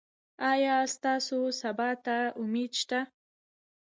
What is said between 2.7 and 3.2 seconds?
شته؟